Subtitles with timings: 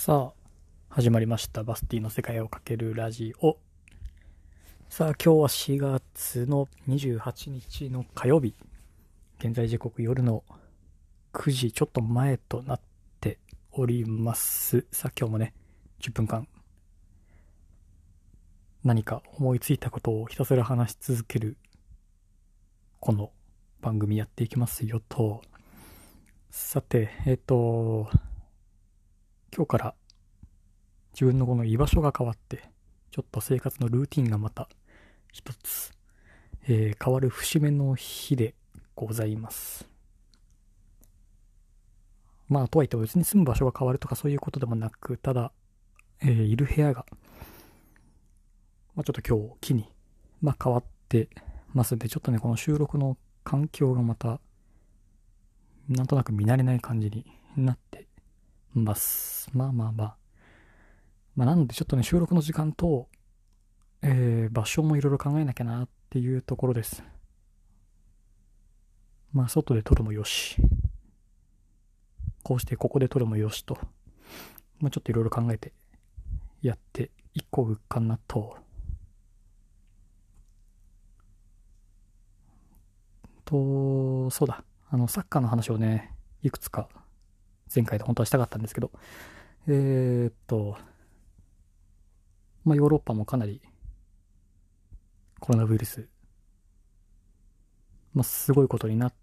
[0.00, 0.48] さあ、
[0.90, 1.64] 始まりました。
[1.64, 3.56] バスティの世界をかけるラジオ。
[4.88, 8.54] さあ、今日は4月の28日の火曜日。
[9.40, 10.44] 現在時刻夜の
[11.32, 12.80] 9時ちょっと前となっ
[13.20, 13.40] て
[13.72, 14.86] おります。
[14.92, 15.52] さあ、今日もね、
[16.00, 16.46] 10分間、
[18.84, 21.56] 何か思いついたことをひたすら話し続ける、
[23.00, 23.32] この
[23.80, 25.42] 番組やっていきますよと。
[26.50, 28.08] さて、えっ、と、
[29.54, 29.94] 今日から
[31.12, 32.70] 自分のこの居場所が変わって、
[33.10, 34.68] ちょっと生活のルーティンがまた
[35.32, 35.92] 一つ、
[36.68, 38.54] えー変わる節目の日で
[38.94, 39.88] ございます。
[42.48, 45.52] まあ、とはいっても別に住む場所が変わるとかそういうことでもなく、ただ、
[46.20, 47.04] えーいる部屋が、
[48.94, 49.90] まあちょっと今日を機に、
[50.40, 51.28] まあ変わって
[51.72, 54.40] ますんで、ちょっとね、この収録の環境がまた、
[55.88, 57.24] なんとなく見慣れない感じに
[57.56, 58.07] なって
[58.74, 59.50] ます。
[59.52, 60.16] まあまあまあ。
[61.34, 63.08] まあなのでちょっとね、収録の時間と、
[64.02, 67.02] えー、場所もいろいろ考えなきゃなっていうところです。
[69.32, 70.56] まあ外で撮るもよし。
[72.42, 73.78] こうしてここで撮るもよしと。
[74.80, 75.72] まあちょっといろいろ考えて
[76.62, 78.56] やっていこうかなと。
[83.44, 84.62] と、そうだ。
[84.90, 86.88] あの、サッカーの話をね、いくつか
[87.74, 88.90] 前回で本当はしたかったんですけど、
[89.66, 90.76] えー、っと、
[92.64, 93.60] まあ、ヨーロッパもかなり
[95.40, 96.08] コロナウイルス、
[98.14, 99.14] まあ、すごいことになっ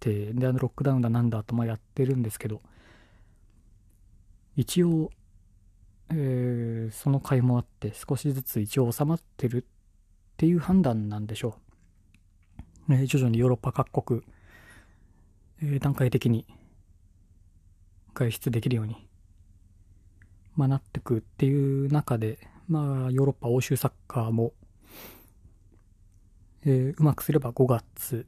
[0.00, 2.60] て、で、あの、ロックダウンだなんだとまあやってるんですけど、
[4.56, 5.10] 一応、
[6.10, 9.66] えーその回もあって少しずつ一応収まってるっ
[10.36, 11.56] ていう判断なんでしょ
[12.88, 12.94] う。
[12.94, 14.22] えー徐々にヨーロッパ各国、
[15.62, 16.44] えー段階的に
[18.14, 19.08] 外出できるように、
[20.56, 22.38] まあ、なってくっていう中で、
[22.68, 24.52] まあ、ヨーロッパ欧州サッカーも、
[26.64, 28.26] えーうまくすれば5月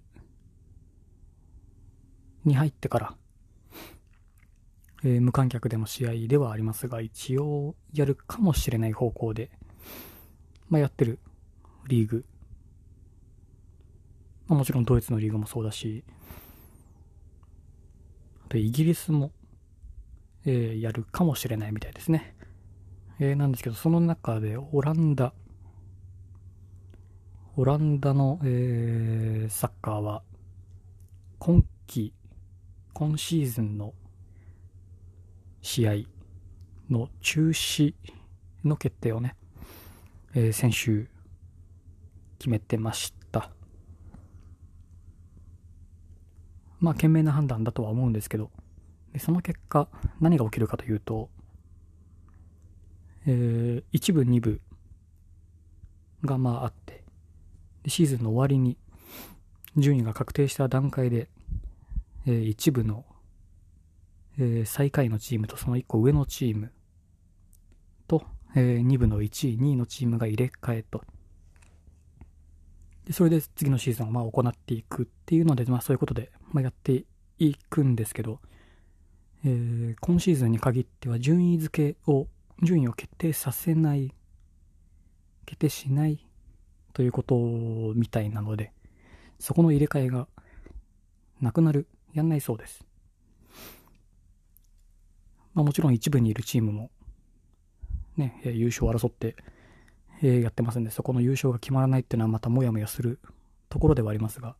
[2.45, 3.15] に入ってから、
[5.05, 9.51] えー無観客での試合ではありますが、一応やるかもしれない方向で、
[10.69, 11.19] まあ、やってる
[11.87, 12.25] リーグ、
[14.47, 16.05] まあ、もちろんドイツのリーグもそうだし、
[18.45, 19.31] あとイギリスも、
[20.47, 22.35] えーやるかもしれないみたいですね。
[23.19, 25.33] えーなんですけど、その中でオランダ、
[27.57, 30.23] オランダの、えーサッカーは、
[31.39, 32.13] 今季、
[32.93, 33.95] 今シーズンの
[35.63, 35.93] 試合
[36.91, 37.95] の中止
[38.65, 39.37] の決定をね、
[40.35, 41.09] えー先週
[42.39, 43.51] 決めてました。
[46.81, 48.51] まあ、賢明な判断だとは思うんですけど、
[49.15, 49.89] でその結果、
[50.21, 51.31] 何が起きるかというと、
[53.27, 54.61] えー、1部、2部
[56.25, 57.05] がまああって、
[57.85, 58.77] でシーズンの終わりに
[59.77, 61.29] 順位が確定した段階で、
[62.27, 63.05] えー、1部の、
[64.37, 66.73] えー最下位のチームとその1個上のチーム
[68.09, 68.25] と、
[68.57, 71.05] え2部の1位、2位のチームが入れ替えと。
[73.05, 77.05] で、それで次のシーズンをまあ行っていくっていうので、まあそういうことで、まあ、やって
[77.39, 78.41] いくんですけど、
[79.47, 82.29] えー今シーズンに限っては順位付けを、
[82.63, 84.15] 順位を決定させない、
[85.45, 86.27] 決定しない
[86.95, 87.35] ということ
[87.95, 88.73] みたいなので、
[89.39, 90.29] そこの入れ替えが
[91.43, 92.87] なくなる、やんないそうです。
[95.53, 96.91] まあもちろん一部にいるチームも、
[98.17, 99.37] ね、優勝を争って、
[100.23, 103.21] えやってますんで、そこの優勝が決まらないっていうのはまたもやもやする
[103.69, 104.57] ところではありますが、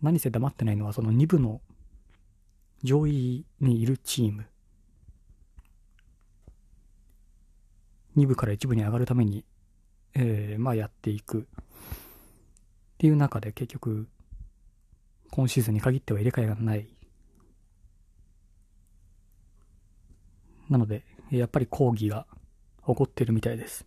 [0.00, 1.60] 何せ黙ってないのはその2部の
[2.82, 4.46] 上位にいるチーム。
[8.16, 9.44] 2部から1部に上がるために、
[10.14, 11.40] えーまあやっていく。
[11.40, 11.44] っ
[12.98, 14.08] ていう中で結局、
[15.30, 16.88] 今シーズンに限っては入れ替えがない。
[20.68, 22.26] なので、やっぱり抗議が
[22.86, 23.86] 起こってるみたいです。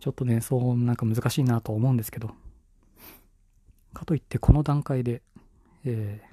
[0.00, 2.32] ちょっとね、そうなんか難しいなと思うんですけど、
[3.92, 5.22] かといってこの段階で、
[5.84, 6.32] えー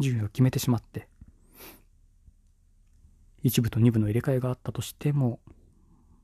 [0.00, 1.08] 順位を決めてしまって、
[3.42, 5.40] 一部と二部の入れ替えがあったとしても、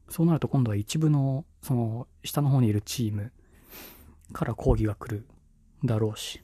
[0.08, 3.32] そうなると今度は一部の、その、下の方にいるチーム
[4.32, 5.26] から抗議が来る
[5.84, 6.42] だろうし、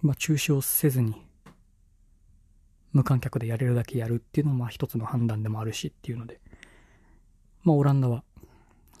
[0.00, 1.26] まあ中止をせずに、
[2.92, 6.40] 無観客でやれるだけやるっていうのもまあ一つの判断でもあるしっていうので、
[7.64, 8.22] まあオランダは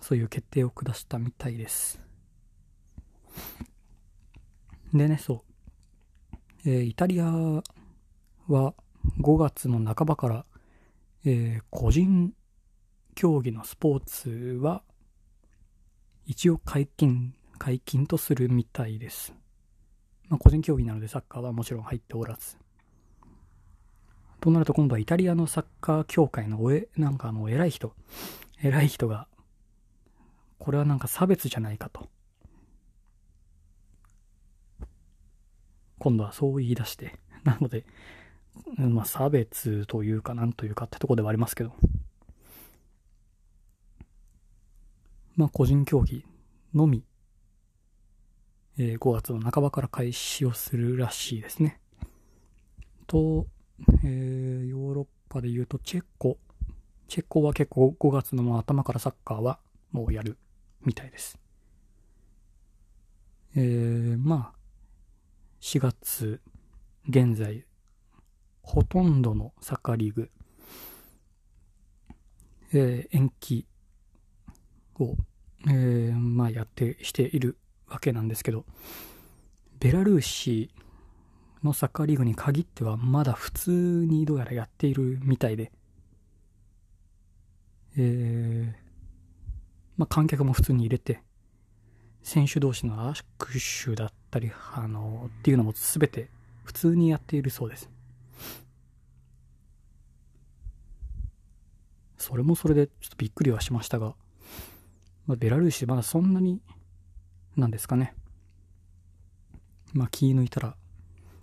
[0.00, 2.00] そういう決定を下したみたいです。
[4.92, 5.44] でね、そ
[6.64, 6.68] う。
[6.70, 8.74] えー、イタリアは
[9.20, 10.44] 5月の半ばから、
[11.24, 12.32] えー、個人
[13.14, 14.30] 競技のスポーツ
[14.60, 14.82] は
[16.26, 19.34] 一応解禁、解禁とするみたいです。
[20.28, 22.56] まあ、個人競技なのでサッカーはもちろん入っておらず。
[24.40, 27.92] となると今度はイタリアのサッカー協会のおえ、なんかあの偉い人、
[28.62, 29.26] 偉い人が、
[30.58, 32.08] これはなんか差別じゃないかと。
[35.98, 37.18] 今度はそう言い出して。
[37.44, 37.84] なので、
[38.76, 41.72] まあ差別というかなんというかってとこではありますけど。
[45.36, 46.24] まあ個人競技
[46.74, 47.04] のみ、
[48.76, 51.80] えー、5月の半ばから開始をするらしいですね。
[53.06, 53.46] と、
[54.04, 56.38] えー、ヨーロッパで言うとチェコ。
[57.06, 59.58] チェコは結構5月の頭からサッカーは
[59.92, 60.36] もうやる
[60.84, 61.38] みたいです。
[63.56, 64.58] えー、まあ、
[65.60, 66.40] 4月
[67.08, 67.64] 現在、
[68.62, 70.30] ほとんどのサッカーリーグ、
[72.72, 73.66] えー、延期
[74.98, 75.16] を、
[75.66, 77.56] えー、まあやってしている
[77.88, 78.64] わけなんですけど、
[79.80, 80.70] ベラルーシ
[81.62, 85.72] のサッカーリーグに限ってはまだ普通にどうやらやっているみたいで、
[87.96, 88.87] えー、
[89.98, 91.20] まあ観客も普通に入れて、
[92.22, 96.30] 選手同士の握手だったり、あの、っていうのも全て
[96.64, 97.90] 普通にやっているそうです。
[102.16, 104.14] それもそれでちょっとびっくりはしましたが、
[105.26, 106.60] まあ、ベラルーシまだそんなに、
[107.56, 108.14] なんですかね。
[109.92, 110.76] まあ気抜いたら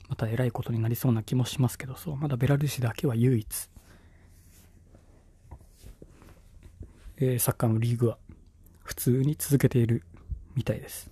[0.07, 3.69] また偉いことになりそうな気もしますけど、そう、まだベラルーシだけは唯一、
[7.17, 8.17] えー、サッカーのリーグは
[8.85, 10.03] 普通に続けている
[10.55, 11.11] みたいです。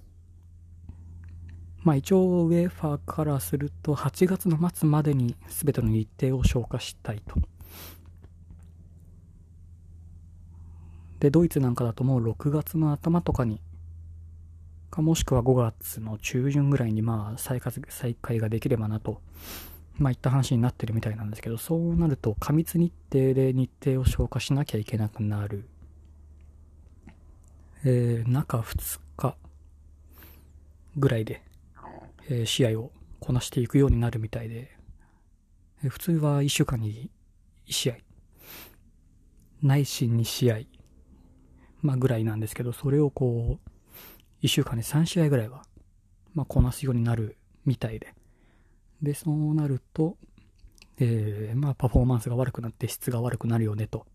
[1.81, 7.35] まあ一応ウェーファーからすると8月の末までに全ての日程を消化したいと。
[11.19, 13.59] で、ドイツなんかだともう6月の頭とかに
[14.91, 17.59] かもしくは5月の中旬ぐらいにまあ再
[17.89, 19.19] 再開ができればなと、
[19.97, 25.67] まあいった話になってるみたいなんですけど、そうなると過密日程で日程を消化しなきゃいけなくなる。
[27.85, 29.37] えー、中2日
[30.95, 31.43] ぐらいで、
[32.29, 34.71] えー、試合をこなしていくようになるみたいで、
[35.83, 37.09] えー、普通は1週間に
[37.67, 37.95] 1試合、
[39.61, 40.59] 内心2試合、
[41.81, 43.69] まあぐらいなんですけど、それをこう、
[44.43, 45.63] 1週間で3試合ぐらいは、
[46.33, 48.13] まあ、こなすようになるみたいで。
[49.01, 50.17] で、そうなると、
[50.99, 54.05] えー、まあ、パフォーマンスが悪くなって質が悪くなるよね、と。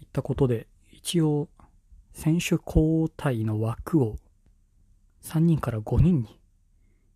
[0.00, 0.68] いったことで、
[1.04, 1.50] 一応、
[2.14, 4.16] 選手交代の枠を
[5.22, 6.40] 3人から5人に、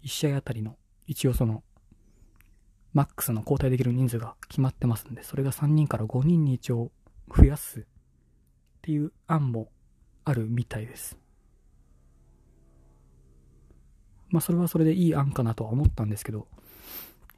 [0.04, 0.76] 1試合あたりの、
[1.06, 1.62] 一応その、
[2.92, 6.92] マックスの交代できる人数が決まってますんで、それが3人から5人に一応
[7.34, 7.84] 増やすっ
[8.82, 9.70] ていう案も
[10.26, 11.16] あるみたいです。
[14.28, 16.46] まあそれはそれでいい案かなとは思ったんですけど、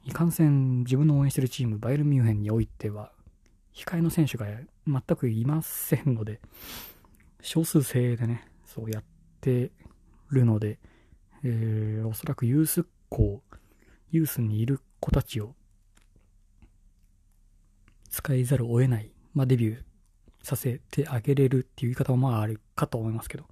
[0.03, 3.13] いかんせん自分の応援してるチーム、バイエルミュンヘンにおいては、
[3.73, 4.45] 控えの選手が
[4.87, 6.39] 全くいませんので、
[7.41, 9.03] 少数制でね、そうやっ
[9.39, 9.71] て
[10.29, 10.79] るので、
[11.43, 13.41] えー、おそらくユース校、
[14.11, 15.55] ユースにいる子たちを
[18.09, 19.83] 使いざるを得ない、まあ、デビュー
[20.43, 23.45] させてあげれるっていう言い方もまああるかと思いますけど。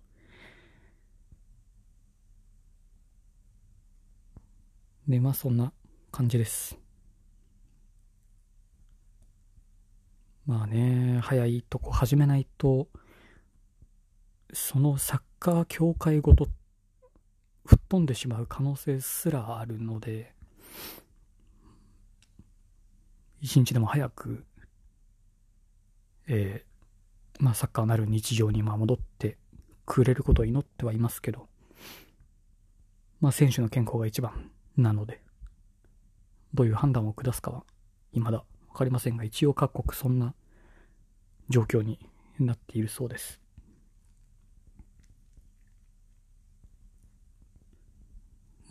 [5.07, 5.71] で、まあそんな
[6.11, 6.77] 感じです。
[10.49, 12.87] まあね、早いとこ始めないと、
[14.51, 16.47] そのサッカー協会ごと
[17.65, 20.33] 吹っ飛んでしまう可能性すらあるので、
[23.41, 24.43] 一日でも早く、
[26.27, 26.65] え
[27.39, 29.37] まあ、サッカーなる日常に戻って
[29.85, 31.47] くれることを祈ってはいますけど、
[33.21, 35.21] まあ、選手の健康が一番なので、
[36.55, 37.63] どういう判断を下すかは
[38.13, 40.33] 未だ分かりませんが、一応各国そんな
[41.49, 41.99] 状況に
[42.39, 43.39] なっているそうです。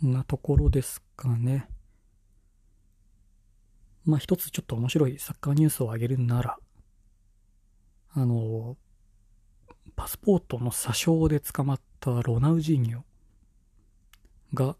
[0.01, 1.67] なところですかね。
[4.05, 6.57] まあ一つちょっと面白いサッカーニュースを挙げるなら、
[8.13, 8.77] あの、
[9.95, 13.01] パスポートの詐称で捕まったロナウジーニョ
[14.53, 14.77] が、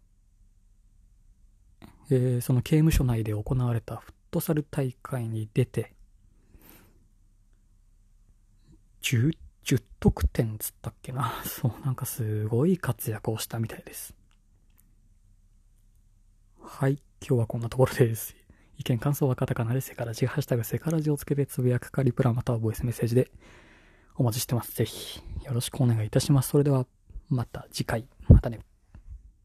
[2.10, 5.94] えー、その刑務所内で行われたフットサル大会に出て、
[9.01, 11.32] 10, 10得点つったっけな？
[11.46, 14.15] そう、なんかすごい活躍をしたみたいです。
[16.62, 18.36] はい、今日はこんなところです。
[18.77, 23.29] 意見、感想はカタカナでセカラジ、ハッシュタグセカラジをつけてつぶやくかリプラまたはボイスメッセージで
[24.15, 24.74] お待ちしてます。
[24.75, 26.50] ぜひよろしくお願いいたします。
[26.50, 26.86] それでは
[27.27, 28.08] また次回。
[28.27, 28.60] またね。